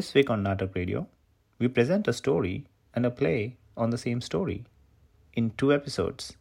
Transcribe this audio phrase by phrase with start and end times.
[0.00, 1.06] This week on Natak Radio,
[1.58, 2.64] we present a story
[2.94, 4.64] and a play on the same story
[5.34, 6.38] in two episodes.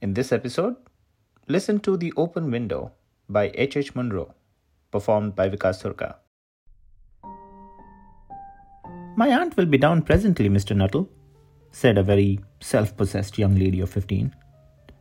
[0.00, 0.76] In this episode,
[1.48, 2.92] listen to The Open Window
[3.28, 3.76] by H.
[3.76, 3.96] H.
[3.96, 4.36] Munro,
[4.92, 6.14] performed by Vikas Thurka.
[9.16, 10.76] My aunt will be down presently, Mr.
[10.76, 11.08] Nuttel,
[11.72, 14.32] said a very self possessed young lady of 15.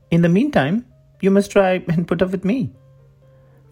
[0.09, 0.88] In the meantime,
[1.21, 2.73] you must try and put up with me.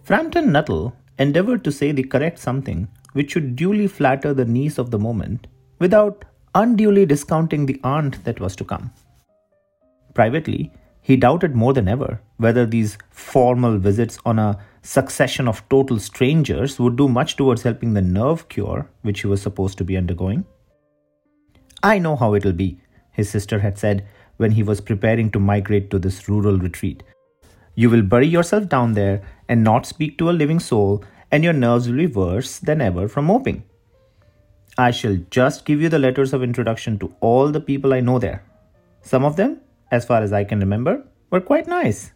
[0.04, 4.90] Framton Nuttel endeavored to say the correct something which should duly flatter the niece of
[4.90, 5.46] the moment
[5.78, 6.24] without
[6.54, 8.92] unduly discounting the aunt that was to come.
[10.14, 15.98] Privately, he doubted more than ever whether these formal visits on a succession of total
[15.98, 19.96] strangers would do much towards helping the nerve cure which he was supposed to be
[19.96, 20.44] undergoing.
[21.82, 22.80] I know how it'll be,
[23.12, 27.02] his sister had said when he was preparing to migrate to this rural retreat.
[27.74, 31.52] You will bury yourself down there and not speak to a living soul, and your
[31.52, 33.62] nerves will be worse than ever from moping.
[34.78, 38.18] I shall just give you the letters of introduction to all the people I know
[38.18, 38.42] there.
[39.02, 42.12] Some of them, as far as I can remember, were quite nice.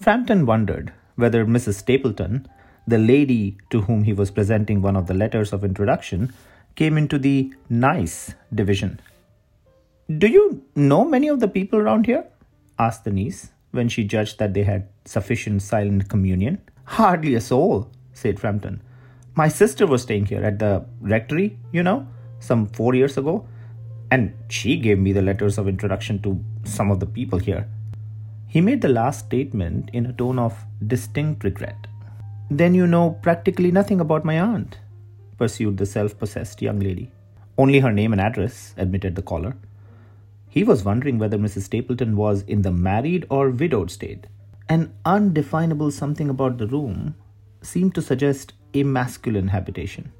[0.00, 1.82] Framton wondered whether Mrs.
[1.82, 2.46] Sappleton,
[2.86, 6.32] the lady to whom he was presenting one of the letters of introduction,
[6.76, 9.00] came into the nice division.
[10.16, 12.24] Do you know many of the people around here?
[12.78, 16.62] asked the niece when she judged that they had sufficient silent communion.
[16.84, 18.80] Hardly a soul, said Framton.
[19.34, 22.06] My sister was staying here at the rectory, you know,
[22.40, 23.46] some four years ago,
[24.10, 27.68] and she gave me the letters of introduction to some of the people here.
[28.48, 31.86] He made the last statement in a tone of distinct regret.
[32.50, 34.78] Then you know practically nothing about my aunt,
[35.36, 37.10] pursued the self possessed young lady.
[37.58, 39.56] Only her name and address, admitted the caller.
[40.48, 41.68] He was wondering whether Mrs.
[41.68, 44.26] Sappleton was in the married or widowed state.
[44.68, 47.14] An undefinable something about the room
[47.62, 50.12] seemed to suggest a masculine habitation.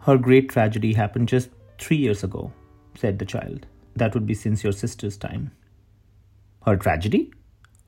[0.00, 2.52] Her great tragedy happened just three years ago,
[2.94, 3.66] said the child.
[3.96, 5.50] That would be since your sister's time.
[6.64, 7.32] Her tragedy?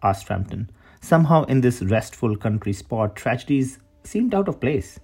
[0.02, 0.70] asked Framton.
[1.00, 4.98] Somehow, in this restful country spot, tragedies seemed out of place.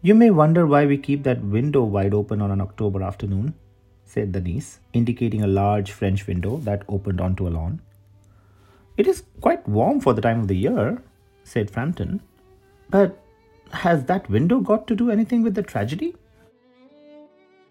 [0.00, 3.54] You may wonder why we keep that window wide open on an October afternoon,
[4.04, 7.80] said the niece, indicating a large French window that opened onto a lawn.
[8.96, 11.02] It is quite warm for the time of the year,
[11.44, 12.20] said Framton.
[12.90, 13.18] But
[13.72, 16.14] has that window got to do anything with the tragedy?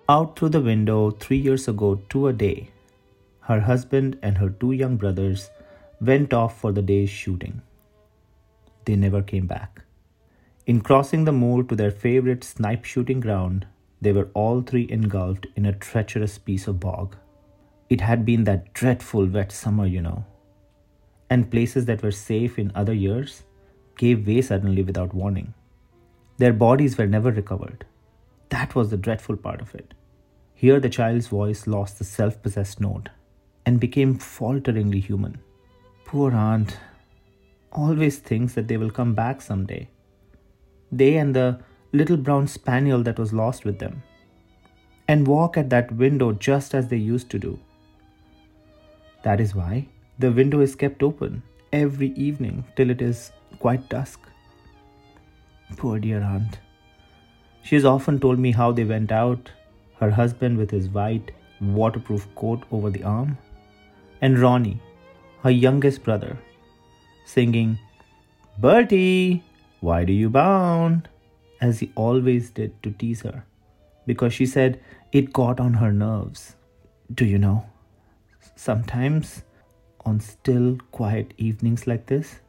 [0.09, 2.69] Out through the window, three years ago to a day,
[3.41, 5.49] her husband and her two young brothers
[5.99, 7.61] went off for the day's shooting.
[8.85, 9.81] They never came back.
[10.65, 13.65] In crossing the moor to their favorite snipe shooting ground,
[14.01, 17.15] they were all three engulfed in a treacherous piece of bog.
[17.89, 20.25] It had been that dreadful wet summer, you know.
[21.29, 23.43] And places that were safe in other years
[23.97, 25.53] gave way suddenly without warning.
[26.37, 27.85] Their bodies were never recovered.
[28.49, 29.93] That was the dreadful part of it.
[30.53, 33.09] Here the child's voice lost the self possessed note
[33.65, 35.39] and became falteringly human.
[36.05, 36.77] Poor aunt
[37.71, 39.89] always thinks that they will come back someday.
[40.91, 41.59] They and the
[41.91, 44.03] little brown spaniel that was lost with them,
[45.07, 47.59] and walk at that window just as they used to do.
[49.23, 49.87] That is why
[50.19, 54.19] the window is kept open every evening till it is quite dusk.
[55.75, 56.59] Poor dear aunt.
[57.63, 59.51] She has often told me how they went out,
[59.99, 63.37] her husband with his white, waterproof coat over the arm,
[64.21, 64.81] and Ronnie,
[65.43, 66.37] her youngest brother,
[67.25, 67.77] singing,
[68.57, 69.43] Bertie,
[69.81, 71.09] why do you bound?
[71.61, 73.45] as he always did to tease her,
[74.05, 74.79] because she said
[75.11, 76.55] it got on her nerves.
[77.13, 77.65] Do you know?
[78.55, 79.43] Sometimes,
[80.07, 82.39] on still, quiet evenings like this,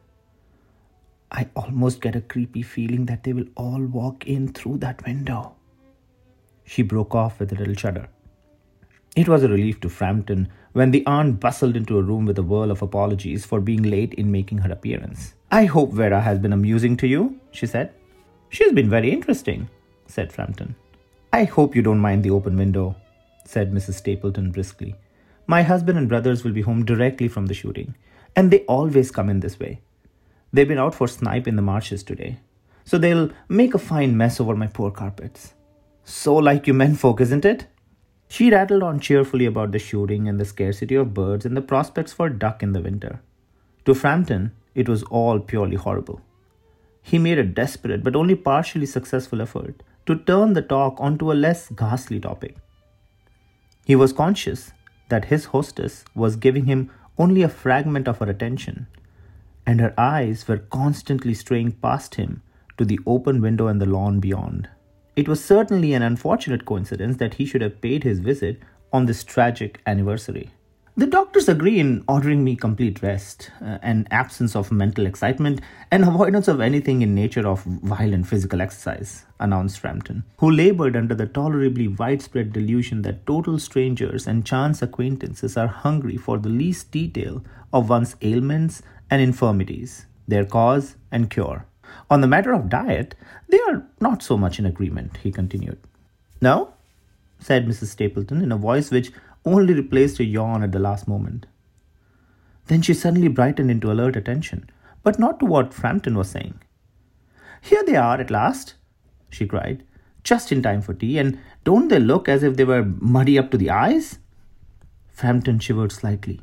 [1.31, 5.57] I almost get a creepy feeling that they will all walk in through that window.
[6.65, 8.09] She broke off with a little shudder.
[9.17, 12.43] It was a relief to Framton when the aunt bustled into a room with a
[12.43, 15.35] whirl of apologies for being late in making her appearance.
[15.51, 17.93] I hope Vera has been amusing to you, she said.
[18.51, 19.69] She's been very interesting,
[20.07, 20.75] said Framton.
[21.33, 22.95] I hope you don't mind the open window,
[23.45, 24.01] said Mrs.
[24.01, 24.95] Sappleton briskly.
[25.51, 27.95] My husband and brothers will be home directly from the shooting,
[28.37, 29.81] and they always come in this way.
[30.53, 32.41] They've been out for snipe in the marshes today,
[32.85, 35.55] so they'll make a fine mess over my poor carpets.
[36.05, 37.67] So like you men folk, isn't it?
[38.29, 42.13] She rattled on cheerfully about the shooting and the scarcity of birds and the prospects
[42.13, 43.23] for duck in the winter.
[43.87, 46.21] To Framton, it was all purely horrible.
[47.01, 51.41] He made a desperate but only partially successful effort to turn the talk onto a
[51.47, 52.57] less ghastly topic.
[53.87, 54.73] He was conscious
[55.09, 58.87] that his hostess was giving him only a fragment of her attention
[59.67, 62.43] and her eyes were constantly straying past him
[62.79, 64.69] to the open window and the lawn beyond.
[65.17, 68.61] it was certainly an unfortunate coincidence that he should have paid his visit
[68.93, 70.51] on this tragic anniversary.
[70.99, 75.61] The doctors agree in ordering me complete rest, uh, an absence of mental excitement,
[75.93, 81.15] and avoidance of anything in nature of violent physical exercise, announced Framton, who labored under
[81.15, 86.91] the tolerably widespread delusion that total strangers and chance acquaintances are hungry for the least
[86.91, 91.65] detail of one's ailments and infirmities, their cause and cure.
[92.11, 93.15] On the matter of diet,
[93.49, 95.79] they are not so much in agreement, he continued.
[96.41, 96.75] No?
[97.41, 97.95] said Mrs.
[97.95, 99.13] Sappleton in a voice which
[99.45, 101.47] only replaced a yawn at the last moment.
[102.67, 104.69] Then she suddenly brightened into alert attention,
[105.03, 106.61] but not to what Framton was saying.
[107.63, 108.75] Here they are at last,
[109.31, 109.85] she cried,
[110.23, 113.51] just in time for tea, and don't they look as if they were muddy up
[113.51, 114.19] to the eyes?
[115.09, 116.41] Framton shivered slightly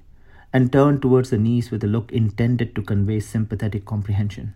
[0.52, 4.54] and turned towards the niece with a look intended to convey sympathetic comprehension.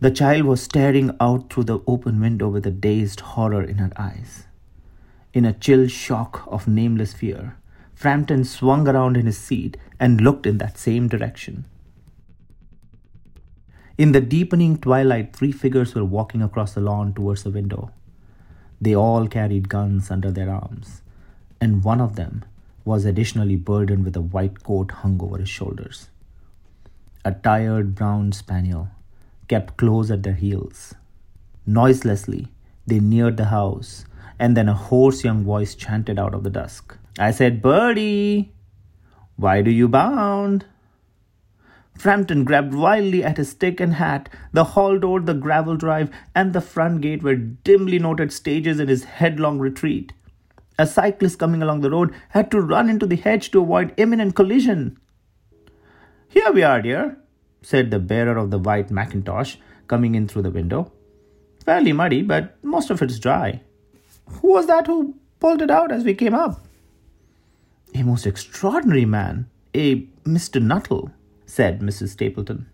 [0.00, 3.92] The child was staring out through the open window with a dazed horror in her
[3.96, 4.46] eyes.
[5.34, 7.56] In a chill shock of nameless fear,
[7.92, 11.64] Framton swung around in his seat and looked in that same direction.
[13.98, 17.90] In the deepening twilight, three figures were walking across the lawn towards the window.
[18.80, 21.02] They all carried guns under their arms,
[21.60, 22.44] and one of them
[22.84, 26.10] was additionally burdened with a white coat hung over his shoulders.
[27.24, 28.88] A tired brown spaniel
[29.48, 30.94] kept close at their heels.
[31.66, 32.46] Noiselessly,
[32.86, 34.04] they neared the house
[34.38, 36.96] and then a hoarse young voice chanted out of the dusk.
[37.18, 38.52] I said, Bertie,
[39.36, 40.66] why do you bound?
[41.98, 44.28] Framton grabbed wildly at his stick and hat.
[44.52, 48.88] The hall door, the gravel drive, and the front gate were dimly noted stages in
[48.88, 50.12] his headlong retreat.
[50.76, 54.34] A cyclist coming along the road had to run into the hedge to avoid imminent
[54.34, 54.98] collision.
[56.28, 57.16] Here we are, dear,
[57.62, 59.56] said the bearer of the white mackintosh,
[59.86, 60.92] coming in through the window.
[61.64, 63.62] Fairly muddy, but most of it's dry.
[64.26, 66.66] Who was that who pulled it out as we came up?
[67.94, 70.60] A most extraordinary man, a Mr.
[70.60, 71.12] Nuttel,
[71.46, 72.16] said Mrs.
[72.16, 72.66] Sappleton.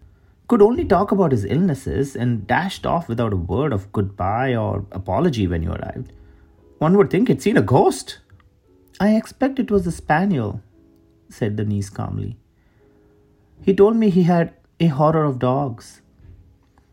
[0.48, 4.84] Could only talk about his illnesses and dashed off without a word of goodbye or
[4.90, 6.12] apology when you arrived.
[6.78, 8.18] One would think he'd seen a ghost.
[8.98, 10.62] I expect it was the spaniel,
[11.28, 12.36] said the niece calmly.
[13.62, 15.99] He told me he had a horror of dogs.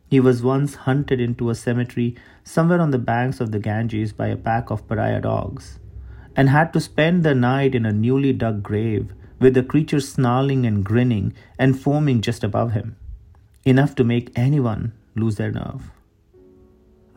[0.09, 4.27] He was once hunted into a cemetery somewhere on the banks of the Ganges by
[4.27, 5.79] a pack of pariah dogs,
[6.35, 10.65] and had to spend the night in a newly dug grave with the creature snarling
[10.65, 12.95] and grinning and foaming just above him,
[13.65, 15.91] enough to make anyone lose their nerve.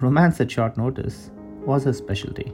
[0.01, 1.31] Romance at short notice
[1.65, 2.53] was her specialty.